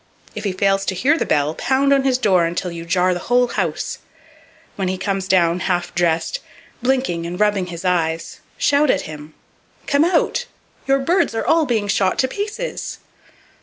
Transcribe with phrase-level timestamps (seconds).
[0.33, 3.19] If he fails to hear the bell, pound on his door until you jar the
[3.29, 3.99] whole house.
[3.99, 4.07] [Page
[4.77, 6.39] 259] When he comes down half dressed,
[6.81, 9.35] blinking and rubbing his eyes, shout at him:
[9.85, 10.47] "Come out!
[10.87, 12.97] Your birds are all being shot to pieces!"